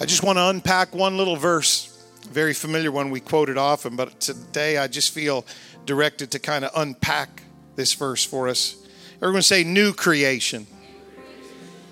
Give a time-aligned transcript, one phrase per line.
[0.00, 4.18] I just want to unpack one little verse, very familiar one we quoted often, but
[4.18, 5.46] today I just feel
[5.86, 7.44] directed to kind of unpack
[7.76, 8.76] this verse for us.
[9.22, 10.66] Everyone say new creation.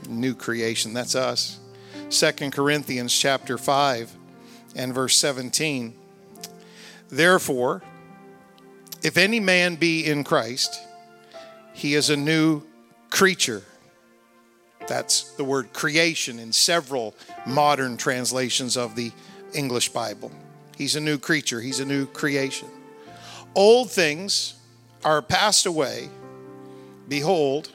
[0.09, 1.61] New creation, that's us.
[2.09, 4.17] Second Corinthians chapter 5
[4.75, 5.95] and verse 17.
[7.09, 7.83] Therefore,
[9.05, 10.81] if any man be in Christ,
[11.73, 12.65] he is a new
[13.11, 13.63] creature.
[14.87, 17.15] That's the word creation in several
[17.47, 19.13] modern translations of the
[19.55, 20.33] English Bible.
[20.77, 22.69] He's a new creature, he's a new creation.
[23.55, 24.55] Old things
[25.05, 26.09] are passed away.
[27.09, 27.71] Behold,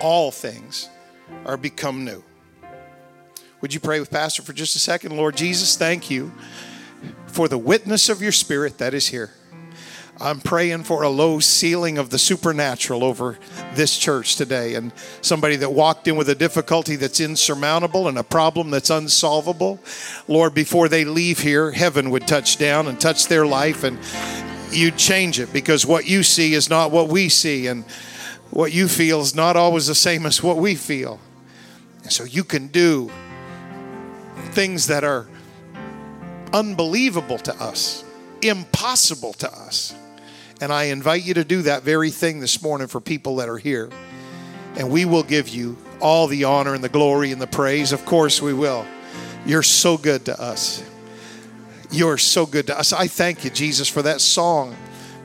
[0.00, 0.88] all things
[1.44, 2.22] are become new.
[3.60, 5.16] Would you pray with Pastor for just a second?
[5.16, 6.32] Lord Jesus, thank you
[7.26, 9.30] for the witness of your spirit that is here.
[10.20, 13.38] I'm praying for a low ceiling of the supernatural over
[13.74, 14.74] this church today.
[14.74, 19.80] And somebody that walked in with a difficulty that's insurmountable and a problem that's unsolvable,
[20.28, 23.98] Lord, before they leave here, heaven would touch down and touch their life and
[24.70, 27.66] you'd change it because what you see is not what we see.
[27.66, 27.84] And
[28.50, 31.18] what you feel is not always the same as what we feel.
[32.04, 33.10] And so you can do
[34.52, 35.26] things that are
[36.52, 38.04] unbelievable to us,
[38.42, 39.94] impossible to us.
[40.64, 43.58] And I invite you to do that very thing this morning for people that are
[43.58, 43.90] here.
[44.78, 47.92] And we will give you all the honor and the glory and the praise.
[47.92, 48.86] Of course, we will.
[49.44, 50.82] You're so good to us.
[51.90, 52.94] You're so good to us.
[52.94, 54.74] I thank you, Jesus, for that song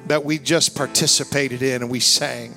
[0.07, 2.53] that we just participated in and we sang.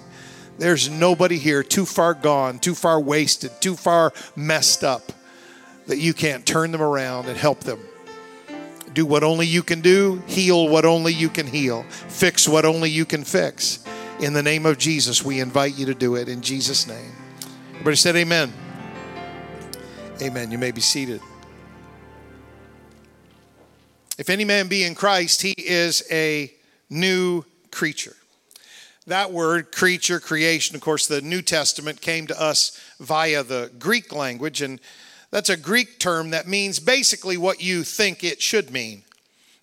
[0.58, 5.12] There's nobody here too far gone, too far wasted, too far messed up
[5.86, 7.78] that you can't turn them around and help them
[8.94, 12.90] do what only you can do, heal what only you can heal, fix what only
[12.90, 13.84] you can fix.
[14.20, 17.12] In the name of Jesus, we invite you to do it in Jesus' name.
[17.70, 18.52] Everybody said amen.
[20.20, 20.50] Amen.
[20.52, 21.20] You may be seated.
[24.18, 26.52] If any man be in Christ, he is a
[26.88, 28.14] new creature.
[29.08, 34.12] That word, creature, creation, of course, the New Testament came to us via the Greek
[34.12, 34.78] language, and
[35.32, 39.02] that's a Greek term that means basically what you think it should mean.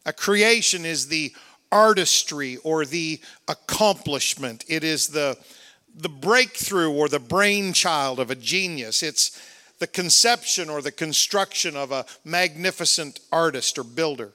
[0.05, 1.31] A creation is the
[1.71, 5.37] artistry or the accomplishment, it is the,
[5.95, 9.03] the breakthrough or the brainchild of a genius.
[9.03, 9.39] It's
[9.77, 14.31] the conception or the construction of a magnificent artist or builder.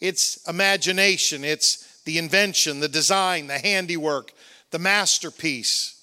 [0.00, 4.32] It's imagination, it's the invention, the design, the handiwork,
[4.70, 6.00] the masterpiece.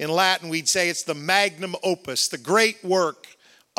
[0.00, 3.28] In Latin, we'd say it's the magnum opus, the great work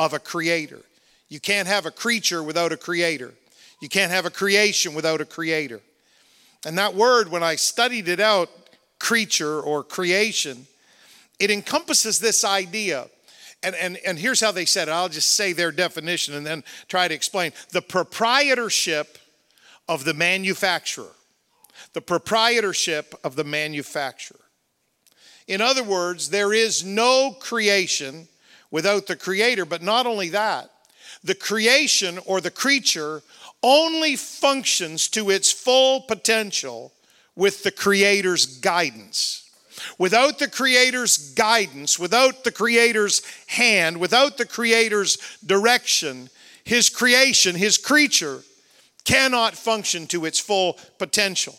[0.02, 0.80] of a creator.
[1.28, 3.32] You can't have a creature without a creator.
[3.80, 5.80] You can't have a creation without a creator.
[6.66, 8.50] And that word, when I studied it out,
[8.98, 10.66] creature or creation,
[11.38, 13.08] it encompasses this idea.
[13.62, 14.90] And, and, and here's how they said it.
[14.90, 17.52] I'll just say their definition and then try to explain.
[17.70, 19.18] The proprietorship
[19.88, 21.14] of the manufacturer.
[21.92, 24.40] The proprietorship of the manufacturer.
[25.46, 28.26] In other words, there is no creation
[28.72, 29.64] without the creator.
[29.64, 30.68] But not only that,
[31.22, 33.22] the creation or the creature
[33.62, 36.92] only functions to its full potential
[37.36, 39.38] with the creator's guidance.
[39.98, 45.16] Without the creator's guidance, without the creator's hand, without the creator's
[45.46, 46.28] direction,
[46.64, 48.42] his creation, his creature,
[49.04, 51.58] cannot function to its full potential.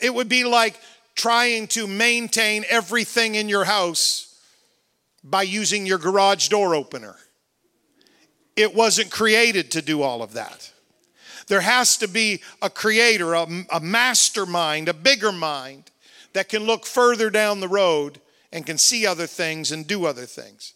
[0.00, 0.80] It would be like
[1.14, 4.31] trying to maintain everything in your house
[5.24, 7.16] by using your garage door opener.
[8.56, 10.72] It wasn't created to do all of that.
[11.46, 15.90] There has to be a creator, a, a, mastermind, a bigger mind
[16.32, 18.20] that can look further down the road
[18.52, 20.74] and can see other things and do other things.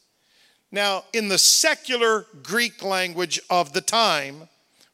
[0.73, 4.49] Now, in the secular Greek language of the time,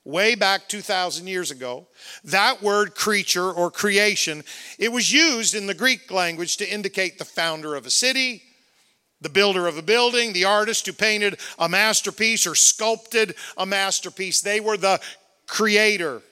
[0.05, 1.87] way back 2,000 years ago,
[2.25, 4.45] that word creature or creation,
[4.79, 8.43] it was used in the Greek language to indicate the founder of a city,
[9.23, 14.41] the builder of a building, the artist who painted a masterpiece or sculpted a masterpiece.
[14.41, 15.01] They were the
[15.47, 16.23] creator.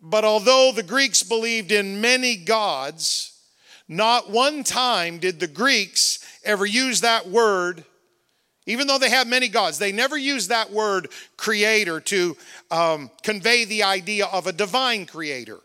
[0.00, 3.38] But although the Greeks believed in many gods,
[3.88, 7.84] not one time did the Greeks ever use that word,
[8.66, 12.36] even though they had many gods, they never used that word creator to
[12.70, 15.58] um, convey the idea of a divine creator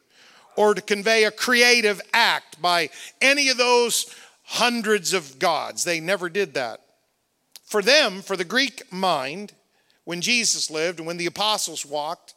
[0.55, 2.89] or to convey a creative act by
[3.21, 4.13] any of those
[4.47, 5.83] hundreds of gods.
[5.83, 6.81] They never did that.
[7.65, 9.53] For them, for the Greek mind,
[10.05, 12.33] when Jesus lived and when the apostles walked,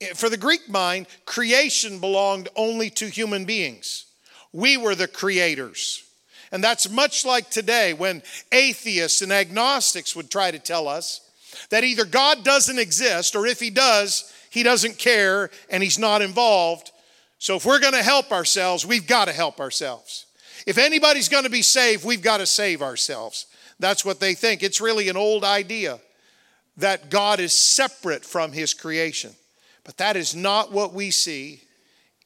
[0.00, 4.06] eh, for the Greek mind, creation belonged only to human beings.
[4.52, 6.02] We were the creators.
[6.50, 11.20] And that's much like today when atheists and agnostics would try to tell us
[11.68, 16.22] that either God doesn't exist or if he does, he doesn't care and he's not
[16.22, 16.90] involved.
[17.38, 20.24] So if we're going to help ourselves, we've got to help ourselves.
[20.66, 23.46] If anybody's going to be saved, we've got to save ourselves.
[23.78, 24.62] That's what they think.
[24.62, 25.98] It's really an old idea
[26.76, 29.32] that God is separate from his creation.
[29.84, 31.62] But that is not what we see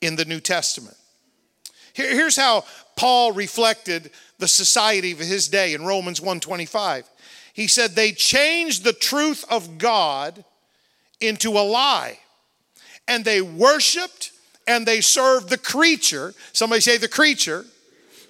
[0.01, 0.97] in the New Testament.
[1.95, 2.63] here's how
[2.95, 7.09] Paul reflected the society of his day in Romans 1:25.
[7.55, 10.45] He said they changed the truth of God
[11.21, 12.19] into a lie.
[13.09, 14.33] And they worshiped
[14.67, 16.35] and they served the creature.
[16.53, 17.65] Somebody say the creature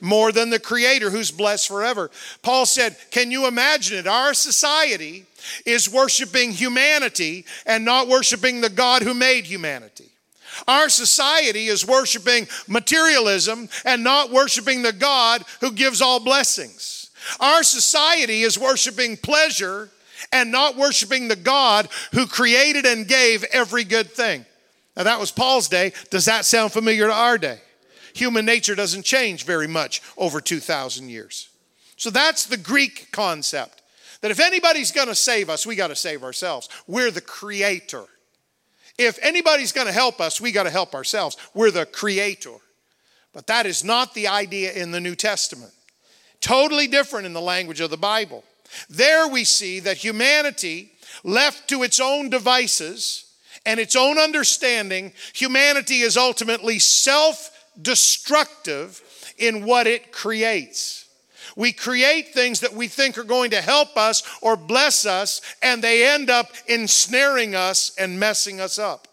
[0.00, 2.10] more than the creator who's blessed forever.
[2.42, 4.06] Paul said, Can you imagine it?
[4.06, 5.26] Our society
[5.64, 10.10] is worshiping humanity and not worshiping the God who made humanity.
[10.66, 17.10] Our society is worshiping materialism and not worshiping the God who gives all blessings.
[17.40, 19.90] Our society is worshiping pleasure
[20.32, 24.44] and not worshiping the God who created and gave every good thing.
[24.96, 25.92] Now, that was Paul's day.
[26.10, 27.60] Does that sound familiar to our day?
[28.16, 31.50] Human nature doesn't change very much over 2,000 years.
[31.98, 33.82] So that's the Greek concept
[34.22, 36.70] that if anybody's going to save us, we got to save ourselves.
[36.86, 38.04] We're the creator.
[38.96, 41.36] If anybody's going to help us, we got to help ourselves.
[41.52, 42.54] We're the creator.
[43.34, 45.72] But that is not the idea in the New Testament.
[46.40, 48.44] Totally different in the language of the Bible.
[48.88, 50.90] There we see that humanity,
[51.22, 53.30] left to its own devices
[53.66, 59.02] and its own understanding, humanity is ultimately self destructive
[59.38, 61.06] in what it creates.
[61.56, 65.82] We create things that we think are going to help us or bless us, and
[65.82, 69.08] they end up ensnaring us and messing us up.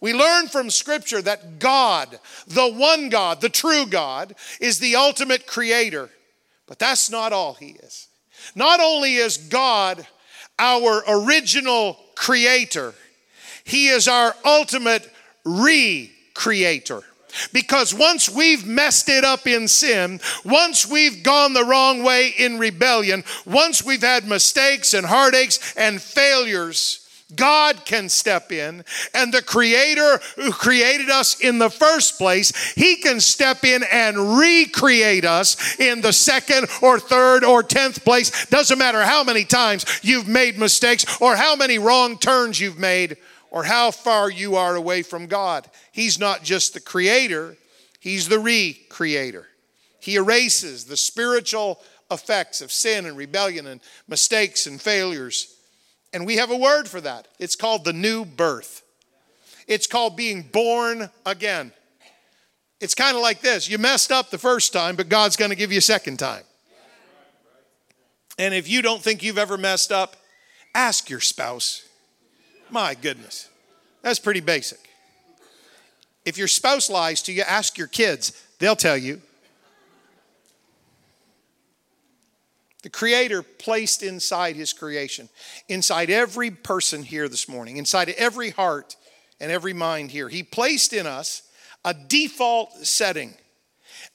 [0.00, 2.18] We learn from Scripture that God,
[2.48, 6.08] the one God, the true God, is the ultimate creator.
[6.66, 8.08] But that's not all He is.
[8.54, 10.06] Not only is God
[10.58, 12.94] our original creator,
[13.64, 15.08] He is our ultimate
[15.44, 17.02] recreator.
[17.52, 22.58] Because once we've messed it up in sin, once we've gone the wrong way in
[22.58, 27.02] rebellion, once we've had mistakes and heartaches and failures,
[27.34, 28.84] God can step in,
[29.14, 34.38] and the Creator who created us in the first place, He can step in and
[34.38, 38.46] recreate us in the second or third or tenth place.
[38.46, 43.16] Doesn't matter how many times you've made mistakes or how many wrong turns you've made
[43.52, 45.68] or how far you are away from God.
[45.92, 47.56] He's not just the creator,
[48.00, 49.44] He's the recreator.
[50.00, 55.54] He erases the spiritual effects of sin and rebellion and mistakes and failures.
[56.12, 57.28] And we have a word for that.
[57.38, 58.82] It's called the new birth.
[59.68, 61.72] It's called being born again.
[62.80, 65.56] It's kind of like this you messed up the first time, but God's going to
[65.56, 66.42] give you a second time.
[68.38, 70.16] And if you don't think you've ever messed up,
[70.74, 71.86] ask your spouse.
[72.72, 73.50] My goodness,
[74.00, 74.78] that's pretty basic.
[76.24, 79.20] If your spouse lies to you, ask your kids, they'll tell you.
[82.82, 85.28] The Creator placed inside His creation,
[85.68, 88.96] inside every person here this morning, inside every heart
[89.38, 91.42] and every mind here, He placed in us
[91.84, 93.34] a default setting.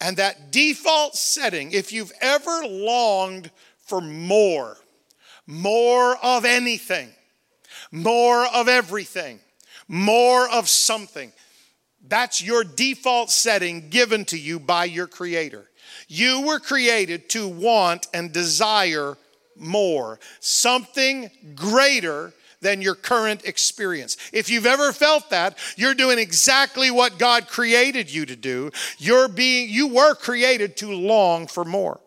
[0.01, 3.51] And that default setting, if you've ever longed
[3.85, 4.77] for more,
[5.45, 7.09] more of anything,
[7.91, 9.39] more of everything,
[9.87, 11.31] more of something.
[12.07, 15.69] That's your default setting given to you by your Creator.
[16.07, 19.17] You were created to want and desire
[19.55, 24.17] more, something greater than your current experience.
[24.33, 28.71] If you've ever felt that, you're doing exactly what God created you to do.
[28.97, 31.99] You're being you were created to long for more.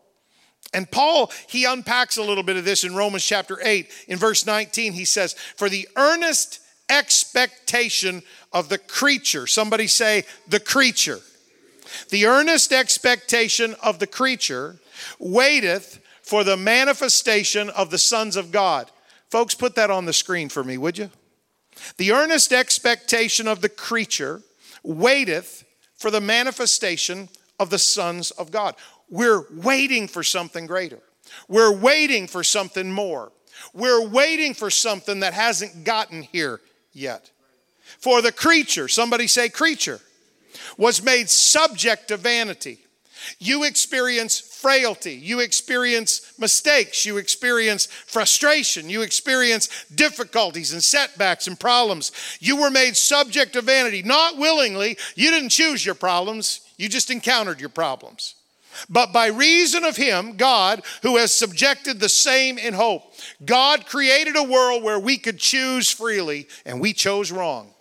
[0.72, 3.90] And Paul, he unpacks a little bit of this in Romans chapter 8.
[4.08, 8.22] In verse 19, he says, For the earnest expectation
[8.52, 11.18] of the creature, somebody say, the creature.
[12.10, 14.76] The earnest expectation of the creature
[15.18, 18.90] waiteth for the manifestation of the sons of God.
[19.30, 21.10] Folks, put that on the screen for me, would you?
[21.96, 24.42] The earnest expectation of the creature
[24.82, 25.64] waiteth
[25.96, 28.74] for the manifestation of the sons of God.
[29.10, 31.00] We're waiting for something greater.
[31.48, 33.32] We're waiting for something more.
[33.74, 36.60] We're waiting for something that hasn't gotten here
[36.92, 37.30] yet.
[37.98, 40.00] For the creature, somebody say creature,
[40.78, 42.78] was made subject to vanity.
[43.38, 45.14] You experience frailty.
[45.14, 47.04] You experience mistakes.
[47.04, 48.88] You experience frustration.
[48.88, 52.12] You experience difficulties and setbacks and problems.
[52.40, 54.96] You were made subject to vanity, not willingly.
[55.16, 58.36] You didn't choose your problems, you just encountered your problems.
[58.88, 63.02] But by reason of him, God, who has subjected the same in hope,
[63.44, 67.72] God created a world where we could choose freely, and we chose wrong.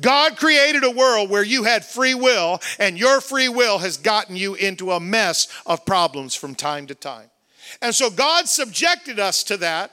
[0.00, 4.36] God created a world where you had free will, and your free will has gotten
[4.36, 7.30] you into a mess of problems from time to time.
[7.80, 9.92] And so God subjected us to that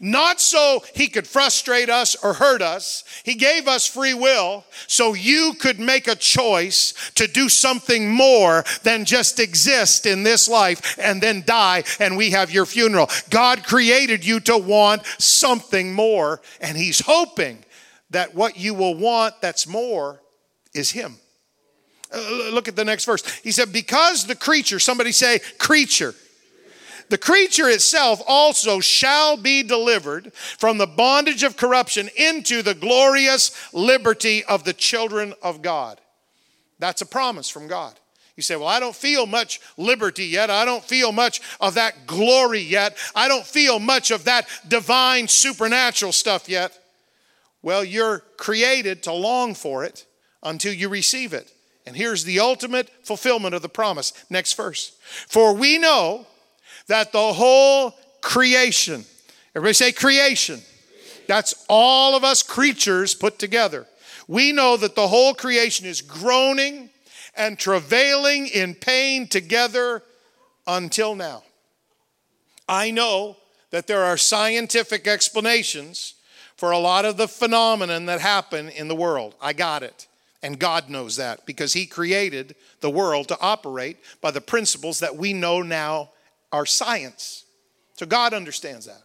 [0.00, 3.04] not so he could frustrate us or hurt us.
[3.24, 8.64] He gave us free will so you could make a choice to do something more
[8.82, 13.08] than just exist in this life and then die and we have your funeral.
[13.30, 17.64] God created you to want something more, and he's hoping
[18.10, 20.20] that what you will want that's more
[20.74, 21.16] is him.
[22.12, 23.22] Uh, look at the next verse.
[23.40, 26.14] He said, Because the creature, somebody say, creature
[27.08, 33.50] the creature itself also shall be delivered from the bondage of corruption into the glorious
[33.72, 36.00] liberty of the children of God.
[36.78, 37.94] That's a promise from God.
[38.36, 40.50] You say, Well, I don't feel much liberty yet.
[40.50, 42.96] I don't feel much of that glory yet.
[43.14, 46.78] I don't feel much of that divine supernatural stuff yet.
[47.62, 50.06] Well, you're created to long for it
[50.42, 51.52] until you receive it.
[51.86, 54.12] And here's the ultimate fulfillment of the promise.
[54.30, 54.96] Next verse.
[55.28, 56.26] For we know
[56.86, 59.04] that the whole creation,
[59.54, 60.60] everybody say creation,
[61.26, 63.86] that's all of us creatures put together.
[64.28, 66.90] We know that the whole creation is groaning
[67.36, 70.02] and travailing in pain together
[70.66, 71.42] until now.
[72.68, 73.36] I know
[73.70, 76.14] that there are scientific explanations
[76.56, 79.34] for a lot of the phenomenon that happen in the world.
[79.40, 80.06] I got it.
[80.42, 85.16] And God knows that because He created the world to operate by the principles that
[85.16, 86.10] we know now
[86.52, 87.44] our science.
[87.94, 89.02] So God understands that.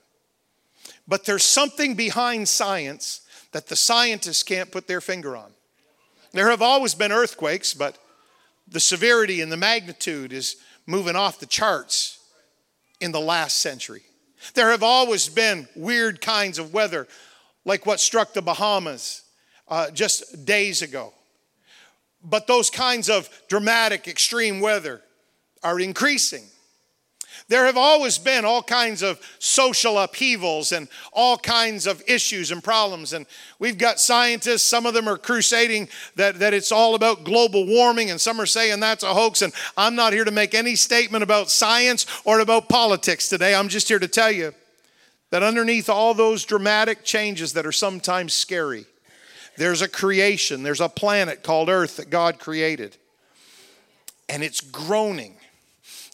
[1.08, 3.22] But there's something behind science
[3.54, 5.52] that the scientists can't put their finger on.
[6.34, 7.98] There have always been earthquakes, but
[8.68, 12.20] the severity and the magnitude is moving off the charts
[13.00, 14.04] in the last century.
[14.54, 17.08] There have always been weird kinds of weather,
[17.66, 19.24] like what struck the Bahamas
[19.68, 21.14] uh, just days ago.
[22.24, 25.02] But those kinds of dramatic, extreme weather
[25.64, 26.44] are increasing.
[27.50, 32.62] There have always been all kinds of social upheavals and all kinds of issues and
[32.62, 33.14] problems.
[33.14, 33.26] And
[33.58, 38.12] we've got scientists, some of them are crusading that, that it's all about global warming,
[38.12, 39.42] and some are saying that's a hoax.
[39.42, 43.56] And I'm not here to make any statement about science or about politics today.
[43.56, 44.54] I'm just here to tell you
[45.30, 48.86] that underneath all those dramatic changes that are sometimes scary,
[49.56, 52.98] there's a creation, there's a planet called Earth that God created.
[54.28, 55.38] And it's groaning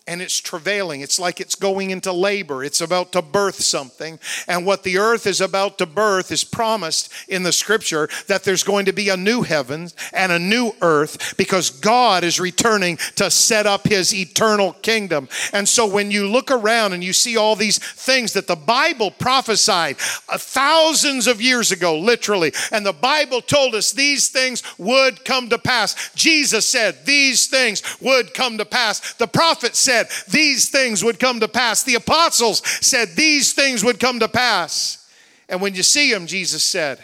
[0.05, 0.99] and it's travailing.
[0.99, 2.63] It's like it's going into labor.
[2.63, 4.19] It's about to birth something.
[4.47, 8.63] And what the earth is about to birth is promised in the scripture that there's
[8.63, 13.31] going to be a new heaven and a new earth because God is returning to
[13.31, 15.29] set up his eternal kingdom.
[15.53, 19.09] And so when you look around and you see all these things that the Bible
[19.09, 25.47] prophesied thousands of years ago, literally, and the Bible told us these things would come
[25.47, 26.11] to pass.
[26.13, 29.13] Jesus said these things would come to pass.
[29.13, 31.83] The prophet said, said these things would come to pass.
[31.83, 35.09] The apostles said these things would come to pass.
[35.49, 36.99] And when you see them, Jesus said,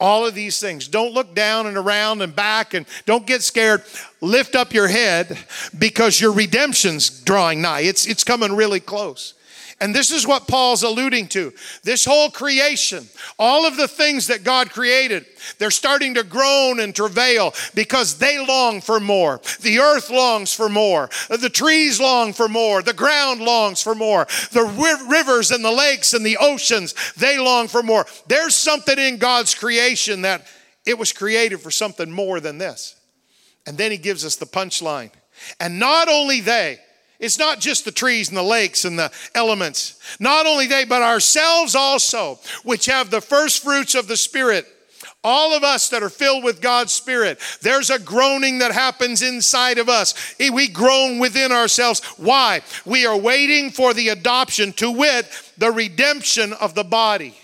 [0.00, 0.88] all of these things.
[0.88, 3.84] Don't look down and around and back and don't get scared.
[4.20, 5.38] Lift up your head
[5.78, 7.80] because your redemption's drawing nigh.
[7.80, 9.34] It's, it's coming really close.
[9.80, 11.52] And this is what Paul's alluding to.
[11.82, 15.26] This whole creation, all of the things that God created,
[15.58, 19.40] they're starting to groan and travail because they long for more.
[19.62, 21.10] The earth longs for more.
[21.28, 22.82] The trees long for more.
[22.82, 24.26] The ground longs for more.
[24.52, 28.06] The rivers and the lakes and the oceans, they long for more.
[28.28, 30.46] There's something in God's creation that
[30.86, 32.94] it was created for something more than this.
[33.66, 35.10] And then he gives us the punchline.
[35.58, 36.78] And not only they,
[37.24, 39.98] it's not just the trees and the lakes and the elements.
[40.20, 44.66] Not only they, but ourselves also, which have the first fruits of the Spirit.
[45.22, 49.78] All of us that are filled with God's Spirit, there's a groaning that happens inside
[49.78, 50.34] of us.
[50.38, 52.04] Eh, we groan within ourselves.
[52.18, 52.60] Why?
[52.84, 55.26] We are waiting for the adoption, to wit,
[55.56, 57.34] the redemption of the body.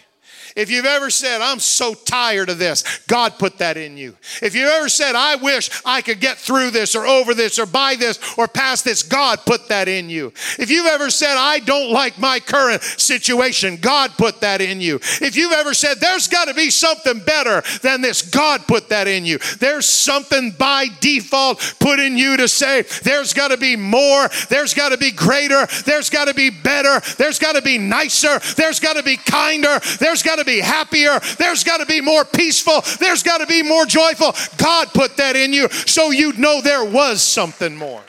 [0.57, 4.17] If you've ever said, I'm so tired of this, God put that in you.
[4.43, 7.67] If you've ever said, I wish I could get through this or over this or
[7.67, 10.33] by this or past this, God put that in you.
[10.59, 14.97] If you've ever said, I don't like my current situation, God put that in you.
[14.97, 19.09] If you've ever said, there's got to be something better than this, God put that
[19.09, 19.39] in you.
[19.59, 24.75] There's something by default put in you to say, there's got to be more, there's
[24.75, 28.81] got to be greater, there's got to be better, there's got to be nicer, there's
[28.81, 31.21] got to be kinder, there's got to be happier.
[31.39, 32.83] There's got to be more peaceful.
[32.99, 34.35] There's got to be more joyful.
[34.57, 38.03] God put that in you so you'd know there was something more.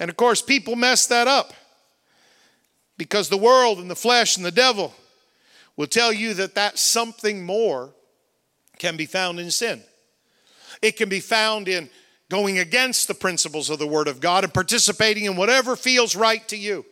[0.00, 1.52] And of course, people mess that up
[2.96, 4.92] because the world and the flesh and the devil
[5.76, 7.94] will tell you that that something more
[8.78, 9.82] can be found in sin.
[10.82, 11.88] It can be found in
[12.28, 16.46] going against the principles of the Word of God and participating in whatever feels right
[16.48, 16.84] to you.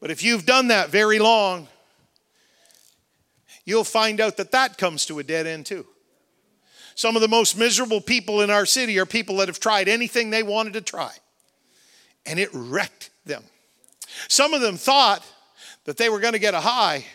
[0.00, 1.68] But if you've done that very long,
[3.64, 5.86] you'll find out that that comes to a dead end too.
[6.94, 10.30] Some of the most miserable people in our city are people that have tried anything
[10.30, 11.12] they wanted to try,
[12.26, 13.44] and it wrecked them.
[14.28, 15.24] Some of them thought
[15.84, 17.06] that they were going to get a high,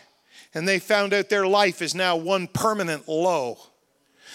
[0.54, 3.58] and they found out their life is now one permanent low.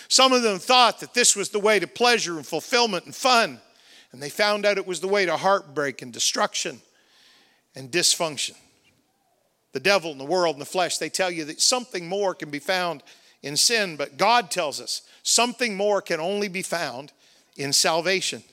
[0.07, 3.59] Some of them thought that this was the way to pleasure and fulfillment and fun,
[4.11, 6.81] and they found out it was the way to heartbreak and destruction
[7.75, 8.55] and dysfunction.
[9.73, 12.49] The devil and the world and the flesh, they tell you that something more can
[12.49, 13.03] be found
[13.41, 17.11] in sin, but God tells us something more can only be found
[17.57, 18.43] in salvation.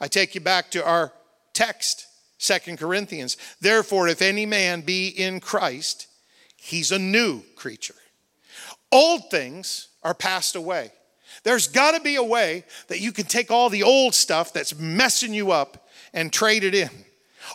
[0.00, 1.12] I take you back to our
[1.52, 2.06] text,
[2.38, 3.36] Second Corinthians.
[3.60, 6.06] Therefore, if any man be in Christ,
[6.56, 7.96] he's a new creature.
[8.90, 10.92] Old things are passed away.
[11.42, 14.78] There's got to be a way that you can take all the old stuff that's
[14.78, 16.90] messing you up and trade it in.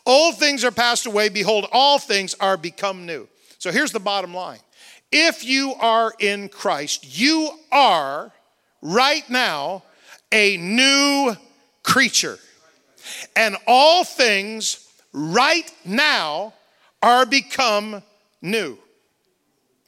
[0.05, 1.29] Old things are passed away.
[1.29, 3.27] Behold, all things are become new.
[3.59, 4.59] So here's the bottom line
[5.11, 8.31] if you are in Christ, you are
[8.81, 9.83] right now
[10.31, 11.35] a new
[11.83, 12.39] creature.
[13.35, 16.53] And all things right now
[17.01, 18.01] are become
[18.41, 18.77] new.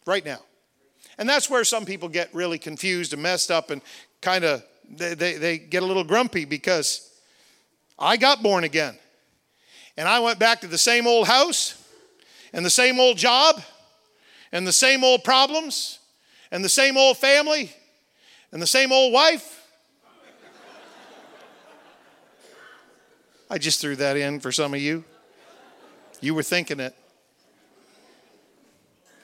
[0.05, 0.39] Right now.
[1.17, 3.81] And that's where some people get really confused and messed up and
[4.21, 7.09] kind of they, they, they, get a little grumpy because
[7.97, 8.95] I got born again.
[9.97, 11.81] And I went back to the same old house
[12.53, 13.61] and the same old job
[14.51, 15.99] and the same old problems
[16.51, 17.71] and the same old family
[18.51, 19.61] and the same old wife.
[23.49, 25.03] I just threw that in for some of you.
[26.19, 26.95] You were thinking it.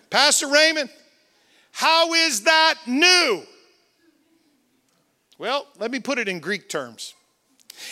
[0.10, 0.90] Pastor Raymond,
[1.72, 3.44] how is that new?
[5.38, 7.16] Well, let me put it in Greek terms.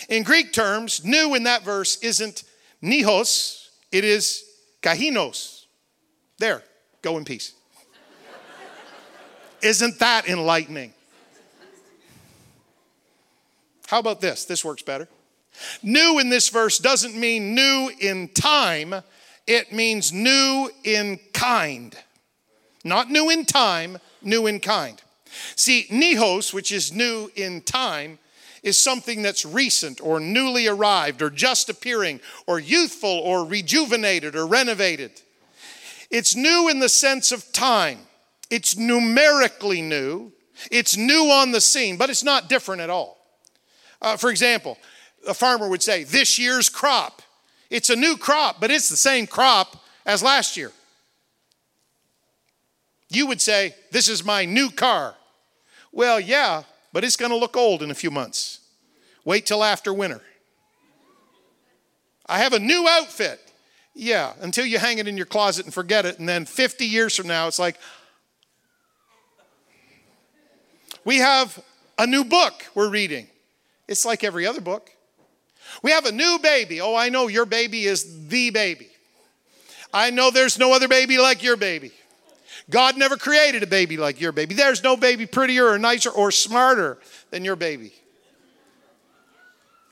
[0.07, 2.43] In Greek terms, new in that verse isn't
[2.83, 4.43] neos, it is
[4.81, 5.65] kainos.
[6.37, 6.63] There,
[7.01, 7.53] go in peace.
[9.61, 10.93] Isn't that enlightening?
[13.87, 14.45] How about this?
[14.45, 15.07] This works better.
[15.81, 18.95] New in this verse doesn't mean new in time,
[19.47, 21.97] it means new in kind.
[22.83, 25.01] Not new in time, new in kind.
[25.55, 28.19] See, neos, which is new in time,
[28.63, 34.45] is something that's recent or newly arrived or just appearing or youthful or rejuvenated or
[34.45, 35.21] renovated.
[36.09, 37.99] It's new in the sense of time.
[38.49, 40.31] It's numerically new.
[40.71, 43.17] It's new on the scene, but it's not different at all.
[44.01, 44.77] Uh, for example,
[45.27, 47.21] a farmer would say, This year's crop.
[47.69, 50.71] It's a new crop, but it's the same crop as last year.
[53.09, 55.15] You would say, This is my new car.
[55.91, 56.63] Well, yeah,
[56.99, 58.59] but it's going to look old in a few months.
[59.23, 60.21] Wait till after winter.
[62.25, 63.39] I have a new outfit.
[63.95, 66.19] Yeah, until you hang it in your closet and forget it.
[66.19, 67.77] And then 50 years from now, it's like,
[71.05, 71.63] we have
[71.97, 73.27] a new book we're reading.
[73.87, 74.91] It's like every other book.
[75.81, 76.81] We have a new baby.
[76.81, 78.89] Oh, I know your baby is the baby.
[79.93, 81.93] I know there's no other baby like your baby.
[82.69, 84.53] God never created a baby like your baby.
[84.53, 86.99] There's no baby prettier or nicer or smarter
[87.31, 87.93] than your baby.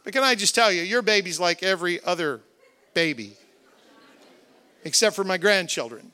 [0.04, 2.42] But can I just tell you, your baby's like every other
[2.94, 3.34] baby,
[4.86, 6.12] except for my grandchildren.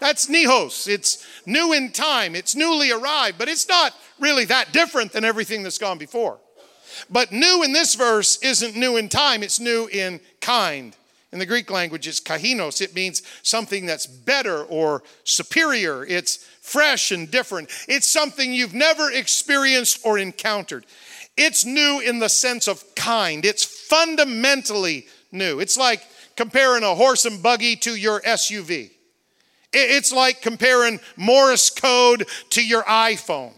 [0.00, 0.86] That's Neos.
[0.86, 5.62] It's new in time, it's newly arrived, but it's not really that different than everything
[5.62, 6.38] that's gone before.
[7.10, 10.96] But new in this verse isn't new in time, it's new in kind.
[11.34, 12.80] In the Greek language, it's kainos.
[12.80, 16.06] It means something that's better or superior.
[16.06, 17.70] It's fresh and different.
[17.88, 20.86] It's something you've never experienced or encountered.
[21.36, 23.44] It's new in the sense of kind.
[23.44, 25.58] It's fundamentally new.
[25.58, 28.92] It's like comparing a horse and buggy to your SUV.
[29.72, 33.54] It's like comparing Morse code to your iPhone.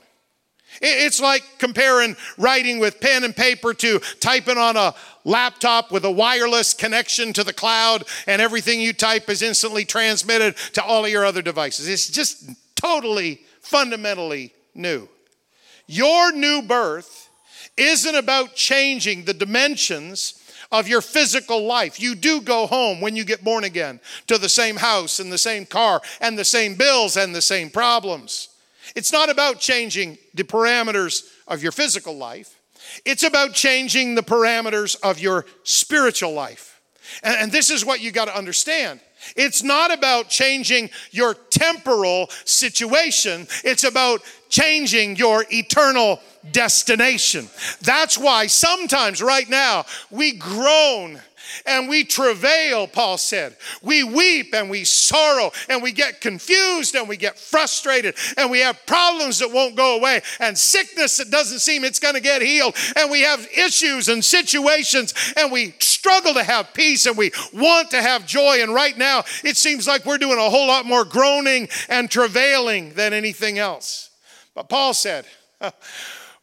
[0.81, 6.11] It's like comparing writing with pen and paper to typing on a laptop with a
[6.11, 11.11] wireless connection to the cloud, and everything you type is instantly transmitted to all of
[11.11, 11.89] your other devices.
[11.89, 15.09] It's just totally, fundamentally new.
[15.87, 17.29] Your new birth
[17.77, 22.01] isn't about changing the dimensions of your physical life.
[22.01, 25.39] You do go home when you get born again to the same house and the
[25.39, 28.49] same car and the same bills and the same problems.
[28.95, 32.61] It's not about changing the parameters of your physical life.
[33.05, 36.81] It's about changing the parameters of your spiritual life.
[37.23, 39.01] And, and this is what you got to understand.
[39.35, 46.21] It's not about changing your temporal situation, it's about changing your eternal
[46.53, 47.49] destination.
[47.83, 51.21] That's why sometimes, right now, we groan
[51.65, 53.57] and we travail, Paul said.
[53.83, 58.61] We weep and we sorrow and we get confused and we get frustrated and we
[58.61, 62.43] have problems that won't go away and sickness that doesn't seem it's going to get
[62.43, 67.33] healed and we have issues and situations and we struggle to have peace and we
[67.53, 68.63] want to have joy.
[68.63, 72.95] And right now, it seems like we're doing a whole lot more groaning and travailing
[72.95, 74.11] than anything else.
[74.55, 75.27] But Paul said,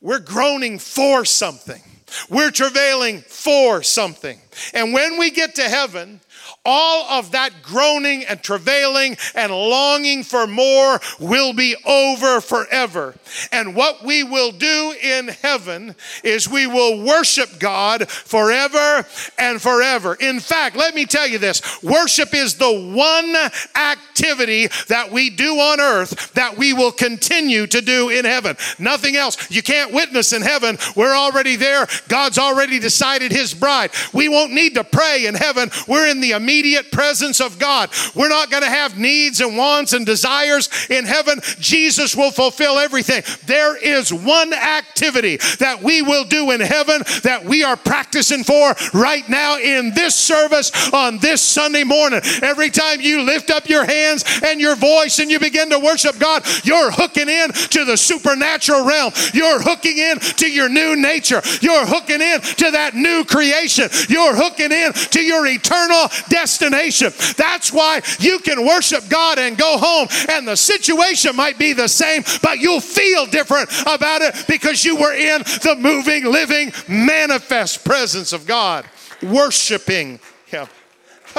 [0.01, 1.81] we're groaning for something.
[2.29, 4.39] We're travailing for something.
[4.73, 6.21] And when we get to heaven,
[6.65, 13.15] all of that groaning and travailing and longing for more will be over forever.
[13.51, 19.05] And what we will do in heaven is we will worship God forever
[19.37, 20.15] and forever.
[20.15, 23.35] In fact, let me tell you this worship is the one
[23.75, 28.55] activity that we do on earth that we will continue to do in heaven.
[28.79, 29.51] Nothing else.
[29.51, 30.77] You can't witness in heaven.
[30.95, 31.87] We're already there.
[32.07, 33.91] God's already decided his bride.
[34.13, 35.69] We won't need to pray in heaven.
[35.87, 37.89] We're in the immediate immediate presence of God.
[38.13, 41.39] We're not going to have needs and wants and desires in heaven.
[41.59, 43.23] Jesus will fulfill everything.
[43.47, 48.75] There is one activity that we will do in heaven that we are practicing for
[48.93, 52.21] right now in this service on this Sunday morning.
[52.43, 56.19] Every time you lift up your hands and your voice and you begin to worship
[56.19, 59.11] God, you're hooking in to the supernatural realm.
[59.33, 61.41] You're hooking in to your new nature.
[61.61, 63.89] You're hooking in to that new creation.
[64.07, 66.09] You're hooking in to your eternal
[66.43, 67.11] destination.
[67.37, 71.87] That's why you can worship God and go home, and the situation might be the
[71.87, 77.85] same, but you'll feel different about it because you were in the moving, living, manifest
[77.85, 78.85] presence of God,
[79.21, 80.67] worshiping Him.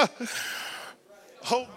[1.50, 1.68] oh.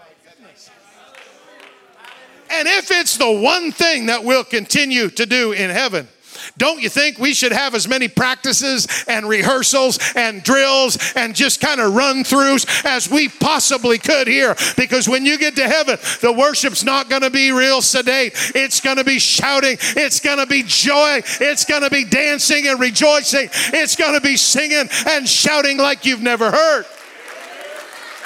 [2.50, 6.08] And if it's the one thing that we'll continue to do in heaven,
[6.56, 11.60] don't you think we should have as many practices and rehearsals and drills and just
[11.60, 14.56] kind of run throughs as we possibly could here?
[14.76, 18.32] Because when you get to heaven, the worship's not going to be real sedate.
[18.54, 19.76] It's going to be shouting.
[19.80, 21.22] It's going to be joy.
[21.40, 23.48] It's going to be dancing and rejoicing.
[23.52, 26.84] It's going to be singing and shouting like you've never heard.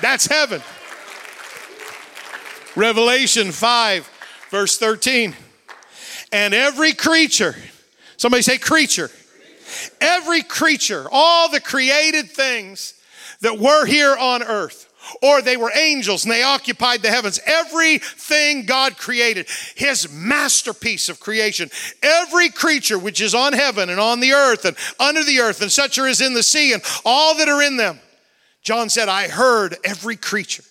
[0.01, 0.61] That's heaven.
[2.75, 4.11] Revelation 5,
[4.51, 5.37] verse 13.
[6.33, 7.55] And every creature
[8.23, 9.11] Somebody say creature.
[10.01, 12.95] Every creature, all the created things
[13.41, 14.89] that were here on earth,
[15.21, 17.41] or they were angels and they occupied the heavens.
[17.45, 21.69] Everything God created, His masterpiece of creation,
[22.01, 25.73] every creature which is on heaven and on the earth and under the earth and
[25.73, 27.99] such are is in the sea and all that are in them.
[28.63, 30.63] John said, I heard every creature.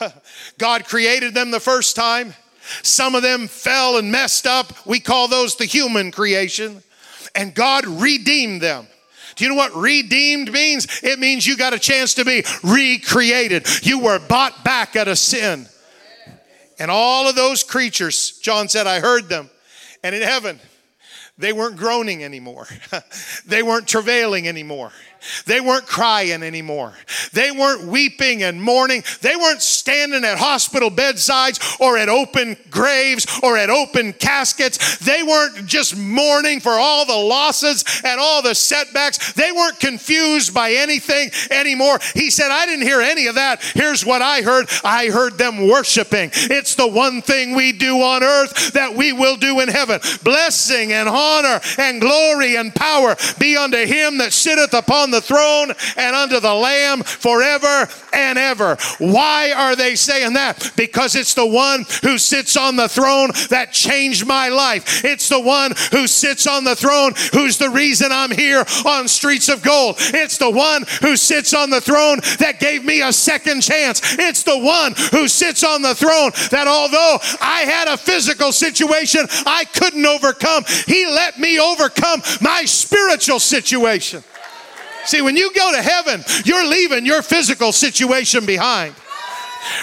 [0.56, 2.32] God created them the first time.
[2.82, 4.86] Some of them fell and messed up.
[4.86, 6.82] We call those the human creation.
[7.34, 8.86] And God redeemed them.
[9.36, 11.02] Do you know what redeemed means?
[11.02, 13.66] It means you got a chance to be recreated.
[13.84, 15.66] You were bought back out of sin.
[16.78, 19.48] And all of those creatures, John said, I heard them.
[20.02, 20.60] And in heaven,
[21.38, 22.66] they weren't groaning anymore,
[23.46, 24.92] they weren't travailing anymore.
[25.46, 26.94] They weren't crying anymore.
[27.32, 29.04] They weren't weeping and mourning.
[29.20, 34.98] They weren't standing at hospital bedsides or at open graves or at open caskets.
[34.98, 39.32] They weren't just mourning for all the losses and all the setbacks.
[39.34, 41.98] They weren't confused by anything anymore.
[42.14, 43.62] He said, I didn't hear any of that.
[43.62, 46.30] Here's what I heard I heard them worshiping.
[46.34, 50.00] It's the one thing we do on earth that we will do in heaven.
[50.24, 55.72] Blessing and honor and glory and power be unto him that sitteth upon the throne
[55.96, 58.76] and unto the Lamb forever and ever.
[58.98, 60.72] Why are they saying that?
[60.76, 65.04] Because it's the one who sits on the throne that changed my life.
[65.04, 69.48] It's the one who sits on the throne who's the reason I'm here on streets
[69.48, 69.96] of gold.
[69.98, 74.00] It's the one who sits on the throne that gave me a second chance.
[74.18, 79.26] It's the one who sits on the throne that although I had a physical situation
[79.46, 84.24] I couldn't overcome, he let me overcome my spiritual situation.
[85.04, 88.94] See, when you go to heaven, you're leaving your physical situation behind.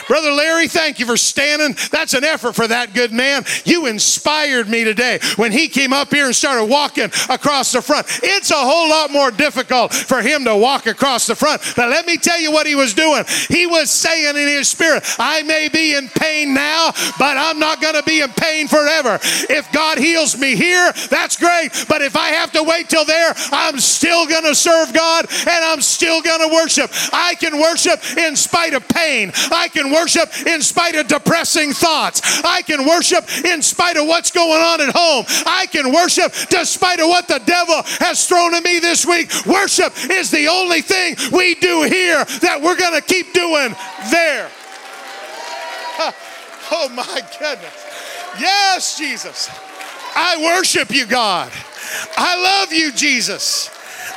[0.08, 1.76] Brother Larry, thank you for standing.
[1.92, 3.44] That's an effort for that good man.
[3.66, 8.08] You inspired me today when he came up here and started walking across the front.
[8.24, 11.62] It's a whole lot more difficult for him to walk across the front.
[11.76, 13.24] But let me tell you what he was doing.
[13.48, 17.82] He was saying in his spirit, I may be in pain now, but I'm not
[17.82, 19.20] going to be in pain forever.
[19.22, 21.86] If God heals me here, that's great.
[21.88, 25.66] But if I have to wait till there, I'm still going to serve God and
[25.66, 26.92] I'm still going to worship.
[27.14, 29.32] I can worship in spite of pain.
[29.52, 32.44] I can worship in spite of depressing thoughts.
[32.44, 35.26] I can worship in spite of what's going on at home.
[35.46, 39.32] I can worship despite of what the devil has thrown at me this week.
[39.46, 43.76] Worship is the only thing we do here that we're going to keep doing
[44.12, 44.50] there.
[46.72, 47.74] Oh my goodness.
[48.40, 49.50] Yes, Jesus.
[50.16, 51.52] I worship you, God.
[52.16, 53.72] I love you, Jesus.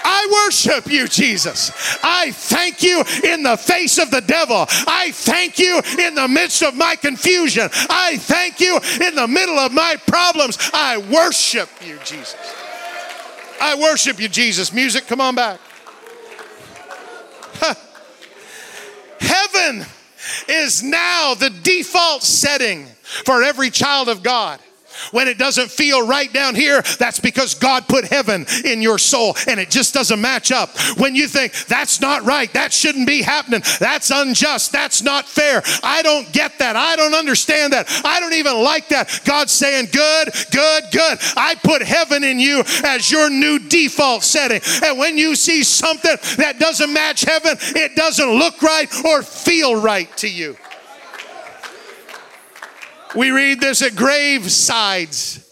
[0.05, 1.71] I worship you, Jesus.
[2.03, 4.67] I thank you in the face of the devil.
[4.69, 7.69] I thank you in the midst of my confusion.
[7.91, 10.59] I thank you in the middle of my problems.
[10.73, 12.37] I worship you, Jesus.
[13.61, 14.73] I worship you, Jesus.
[14.73, 15.61] Music, come on back.
[19.21, 19.87] Heaven
[20.49, 22.87] is now the default setting
[23.25, 24.61] for every child of God.
[25.11, 29.37] When it doesn't feel right down here, that's because God put heaven in your soul
[29.47, 30.71] and it just doesn't match up.
[30.99, 35.63] When you think that's not right, that shouldn't be happening, that's unjust, that's not fair,
[35.83, 39.21] I don't get that, I don't understand that, I don't even like that.
[39.25, 41.19] God's saying, Good, good, good.
[41.37, 44.61] I put heaven in you as your new default setting.
[44.85, 49.81] And when you see something that doesn't match heaven, it doesn't look right or feel
[49.81, 50.57] right to you.
[53.15, 55.47] We read this at gravesides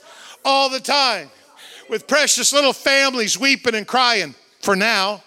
[0.44, 1.30] all the time
[1.90, 5.22] with precious little families weeping and crying for now.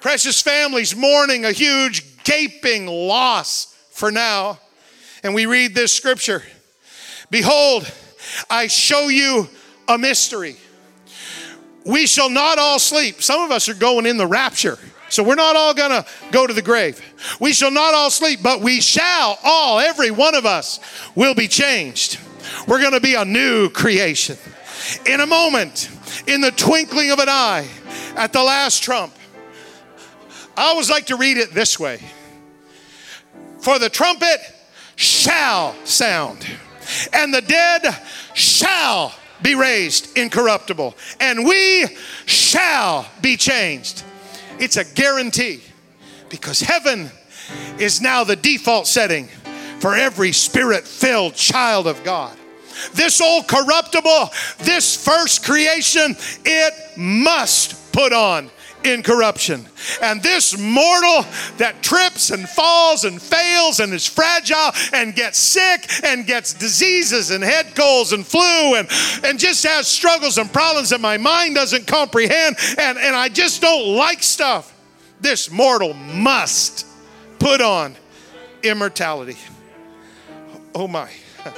[0.00, 4.58] Precious families mourning a huge gaping loss for now.
[5.22, 6.42] And we read this scripture
[7.30, 7.90] Behold,
[8.50, 9.48] I show you
[9.86, 10.56] a mystery.
[11.84, 13.22] We shall not all sleep.
[13.22, 14.78] Some of us are going in the rapture.
[15.08, 17.00] So we're not all going to go to the grave.
[17.40, 20.80] We shall not all sleep, but we shall all, every one of us,
[21.14, 22.18] will be changed.
[22.66, 24.36] We're going to be a new creation.
[25.06, 25.90] In a moment,
[26.26, 27.66] in the twinkling of an eye,
[28.18, 29.14] at the last trump.
[30.56, 32.00] I always like to read it this way
[33.60, 34.40] For the trumpet
[34.96, 36.44] shall sound,
[37.12, 37.96] and the dead
[38.34, 41.86] shall be raised incorruptible, and we
[42.26, 44.02] shall be changed.
[44.60, 45.62] It's a guarantee
[46.28, 47.10] because heaven
[47.78, 49.28] is now the default setting
[49.80, 52.36] for every spirit filled child of God.
[52.94, 58.50] This old corruptible, this first creation, it must put on
[58.84, 59.66] incorruption.
[60.02, 61.24] And this mortal
[61.58, 67.30] that trips and falls and fails and is fragile and gets sick and gets diseases
[67.30, 68.88] and head colds and flu and,
[69.24, 73.60] and just has struggles and problems that my mind doesn't comprehend and, and I just
[73.60, 74.74] don't like stuff.
[75.20, 76.86] This mortal must
[77.38, 77.96] put on
[78.62, 79.36] immortality.
[80.74, 81.10] Oh my.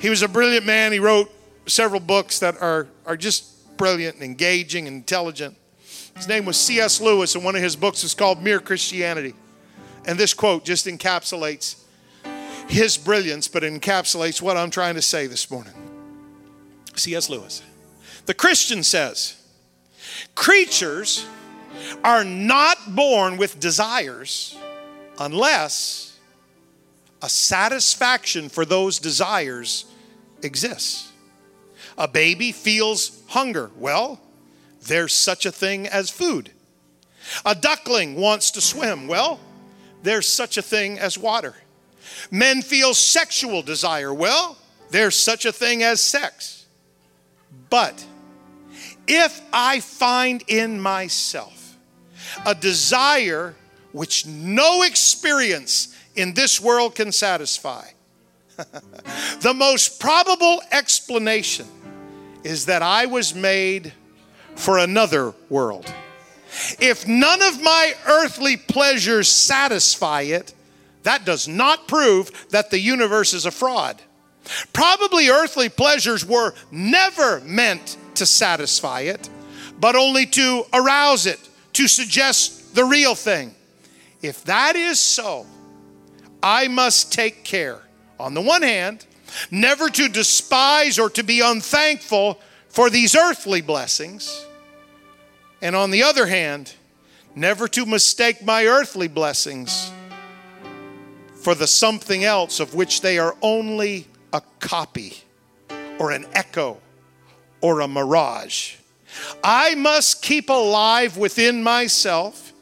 [0.00, 0.92] He was a brilliant man.
[0.92, 1.30] He wrote
[1.66, 3.49] several books that are, are just
[3.80, 5.56] brilliant and engaging and intelligent.
[6.14, 7.00] His name was C.S.
[7.00, 9.32] Lewis, and one of his books is called Mere Christianity.
[10.04, 11.76] And this quote just encapsulates
[12.68, 15.72] his brilliance, but encapsulates what I'm trying to say this morning.
[16.94, 17.30] C.S.
[17.30, 17.62] Lewis.
[18.26, 19.40] The Christian says,
[20.34, 21.24] creatures
[22.04, 24.58] are not born with desires
[25.18, 26.18] unless
[27.22, 29.86] a satisfaction for those desires
[30.42, 31.09] exists.
[32.00, 33.70] A baby feels hunger.
[33.76, 34.18] Well,
[34.86, 36.50] there's such a thing as food.
[37.44, 39.06] A duckling wants to swim.
[39.06, 39.38] Well,
[40.02, 41.54] there's such a thing as water.
[42.30, 44.14] Men feel sexual desire.
[44.14, 44.56] Well,
[44.88, 46.64] there's such a thing as sex.
[47.68, 48.02] But
[49.06, 51.76] if I find in myself
[52.46, 53.54] a desire
[53.92, 57.88] which no experience in this world can satisfy,
[58.56, 61.66] the most probable explanation
[62.44, 63.92] is that I was made
[64.56, 65.92] for another world.
[66.80, 70.54] If none of my earthly pleasures satisfy it,
[71.02, 74.02] that does not prove that the universe is a fraud.
[74.72, 79.28] Probably earthly pleasures were never meant to satisfy it,
[79.78, 81.38] but only to arouse it,
[81.74, 83.54] to suggest the real thing.
[84.22, 85.46] If that is so,
[86.42, 87.80] I must take care,
[88.18, 89.06] on the one hand,
[89.50, 94.46] never to despise or to be unthankful for these earthly blessings.
[95.62, 96.74] And on the other hand,
[97.34, 99.90] never to mistake my earthly blessings
[101.34, 105.16] for the something else of which they are only a copy
[105.98, 106.78] or an echo
[107.60, 108.76] or a mirage.
[109.42, 112.52] I must keep alive within myself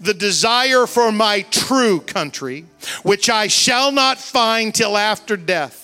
[0.00, 2.64] the desire for my true country,
[3.02, 5.81] which I shall not find till after death.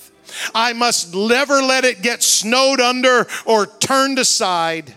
[0.54, 4.94] I must never let it get snowed under or turned aside.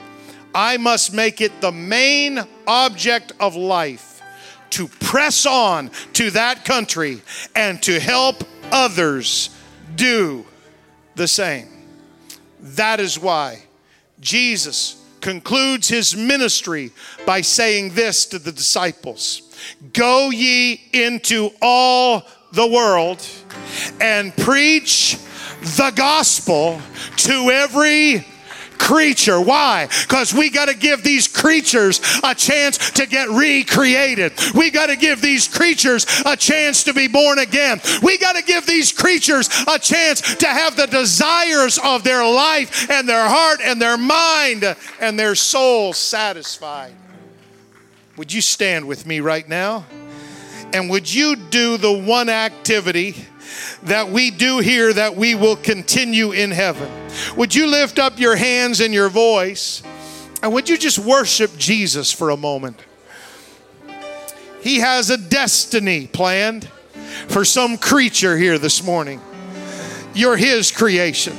[0.53, 4.21] I must make it the main object of life
[4.71, 7.21] to press on to that country
[7.55, 9.49] and to help others
[9.95, 10.45] do
[11.15, 11.67] the same.
[12.59, 13.63] That is why
[14.19, 16.91] Jesus concludes his ministry
[17.25, 19.43] by saying this to the disciples
[19.93, 23.25] Go ye into all the world
[23.99, 25.17] and preach
[25.61, 26.81] the gospel
[27.17, 28.25] to every
[28.81, 29.39] creature.
[29.39, 29.87] Why?
[30.01, 34.33] Because we got to give these creatures a chance to get recreated.
[34.55, 37.79] We got to give these creatures a chance to be born again.
[38.01, 42.89] We got to give these creatures a chance to have the desires of their life
[42.89, 46.93] and their heart and their mind and their soul satisfied.
[48.17, 49.85] Would you stand with me right now?
[50.73, 53.15] And would you do the one activity
[53.83, 56.89] that we do here that we will continue in heaven?
[57.35, 59.83] Would you lift up your hands and your voice?
[60.43, 62.79] And would you just worship Jesus for a moment?
[64.61, 66.65] He has a destiny planned
[67.27, 69.19] for some creature here this morning.
[70.13, 71.35] You're His creation.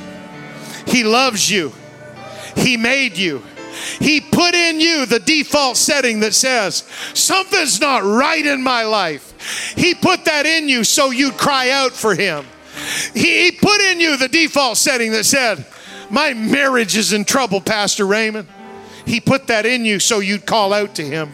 [0.87, 1.73] He loves you,
[2.57, 3.43] He made you.
[4.01, 9.32] He put in you the default setting that says, Something's not right in my life.
[9.77, 12.45] He put that in you so you'd cry out for Him.
[13.15, 15.65] He, he put in you the default setting that said,
[16.11, 18.49] My marriage is in trouble, Pastor Raymond.
[19.05, 21.33] He put that in you so you'd call out to Him.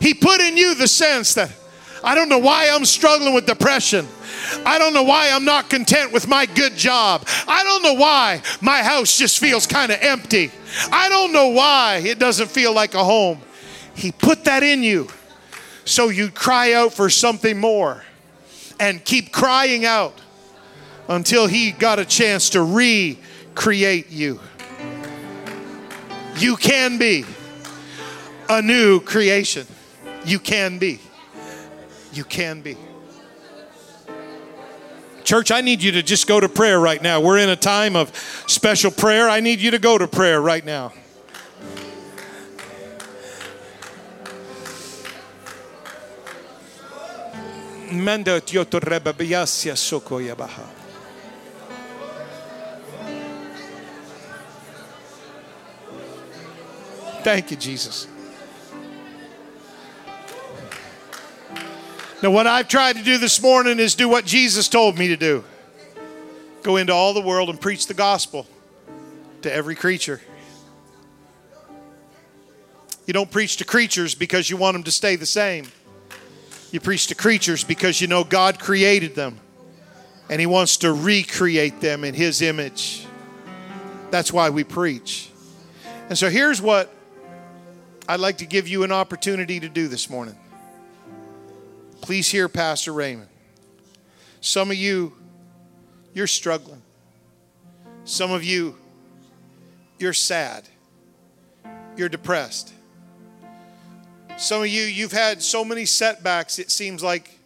[0.00, 1.50] He put in you the sense that
[2.02, 4.06] I don't know why I'm struggling with depression.
[4.64, 7.26] I don't know why I'm not content with my good job.
[7.48, 10.50] I don't know why my house just feels kind of empty.
[10.92, 13.40] I don't know why it doesn't feel like a home.
[13.94, 15.08] He put that in you
[15.86, 18.02] so you cry out for something more
[18.78, 20.20] and keep crying out
[21.08, 24.40] until He got a chance to recreate you.
[26.36, 27.24] You can be
[28.48, 29.66] a new creation.
[30.24, 31.00] You can be.
[32.12, 32.76] You can be.
[35.22, 37.20] Church, I need you to just go to prayer right now.
[37.20, 38.14] We're in a time of
[38.46, 39.28] special prayer.
[39.28, 40.92] I need you to go to prayer right now.
[47.92, 50.66] Manda tioto reba biasia soko yabaha.
[57.22, 58.06] Thank you, Jesus.
[62.22, 65.16] Now, what I've tried to do this morning is do what Jesus told me to
[65.16, 65.44] do
[66.62, 68.46] go into all the world and preach the gospel
[69.42, 70.20] to every creature.
[73.06, 75.66] You don't preach to creatures because you want them to stay the same.
[76.70, 79.38] You preach to creatures because you know God created them
[80.28, 83.06] and He wants to recreate them in His image.
[84.10, 85.30] That's why we preach.
[86.08, 86.92] And so here's what
[88.08, 90.36] I'd like to give you an opportunity to do this morning.
[92.00, 93.28] Please hear Pastor Raymond.
[94.40, 95.12] Some of you,
[96.14, 96.82] you're struggling.
[98.04, 98.76] Some of you,
[99.98, 100.68] you're sad.
[101.96, 102.72] You're depressed.
[104.36, 107.38] Some of you, you've had so many setbacks, it seems like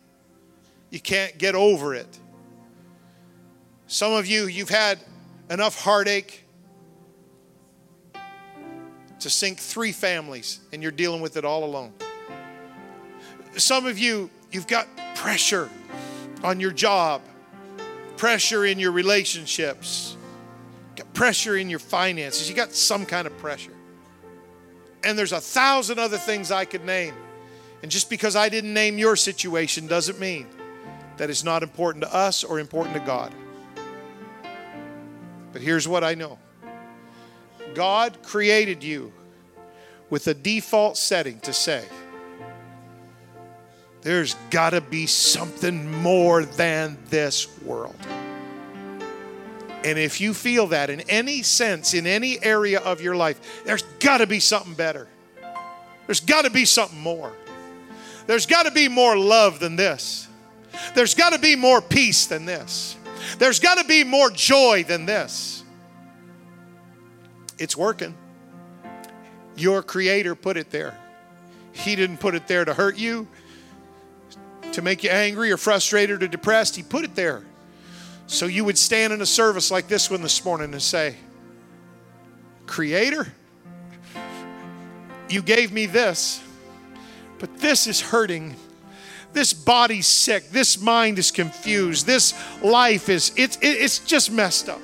[0.91, 2.19] you can't get over it.
[3.87, 4.99] Some of you, you've had
[5.49, 6.45] enough heartache
[9.21, 11.93] to sink three families, and you're dealing with it all alone.
[13.57, 15.69] Some of you, You've got pressure
[16.43, 17.23] on your job,
[18.17, 20.17] pressure in your relationships,
[21.15, 22.49] pressure in your finances.
[22.49, 23.73] You got some kind of pressure.
[25.05, 27.15] And there's a thousand other things I could name.
[27.83, 30.47] And just because I didn't name your situation doesn't mean
[31.17, 33.33] that it's not important to us or important to God.
[35.53, 36.39] But here's what I know
[37.75, 39.13] God created you
[40.11, 41.85] with a default setting to say,
[44.03, 47.97] there's got to be something more than this world.
[49.83, 53.83] And if you feel that in any sense, in any area of your life, there's
[53.99, 55.09] got to be something better.
[56.07, 57.33] There's got to be something more.
[58.27, 60.29] There's got to be more love than this.
[60.95, 62.97] There's got to be more peace than this.
[63.39, 65.65] There's got to be more joy than this.
[67.59, 68.15] It's working.
[69.57, 70.97] Your Creator put it there.
[71.73, 73.29] He didn't put it there to hurt you,
[74.73, 76.77] to make you angry or frustrated or depressed.
[76.77, 77.45] He put it there.
[78.31, 81.17] So you would stand in a service like this one this morning and say,
[82.65, 83.27] Creator,
[85.29, 86.41] you gave me this,
[87.41, 88.55] but this is hurting.
[89.33, 90.49] This body's sick.
[90.51, 92.07] This mind is confused.
[92.07, 94.81] This life is, it's, it's just messed up.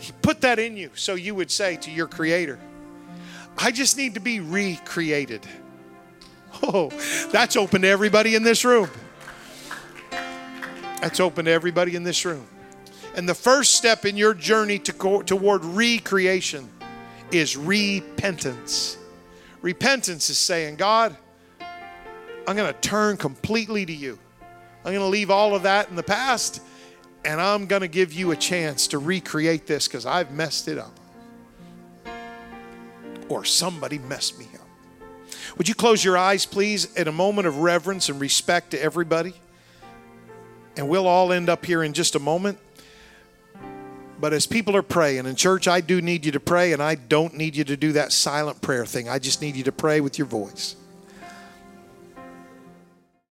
[0.00, 2.58] He put that in you so you would say to your Creator,
[3.56, 5.46] I just need to be recreated.
[6.64, 6.90] Oh,
[7.30, 8.90] that's open to everybody in this room.
[11.00, 12.44] That's open to everybody in this room.
[13.16, 16.68] And the first step in your journey to go, toward recreation
[17.32, 18.98] is repentance.
[19.62, 21.16] Repentance is saying, God,
[21.60, 24.18] I'm going to turn completely to you.
[24.84, 26.60] I'm going to leave all of that in the past
[27.26, 30.78] and I'm going to give you a chance to recreate this because I've messed it
[30.78, 30.96] up.
[33.28, 34.60] Or somebody messed me up.
[35.58, 39.34] Would you close your eyes, please, in a moment of reverence and respect to everybody?
[40.76, 42.58] And we'll all end up here in just a moment.
[44.18, 46.94] But as people are praying, in church, I do need you to pray, and I
[46.94, 49.08] don't need you to do that silent prayer thing.
[49.08, 50.76] I just need you to pray with your voice.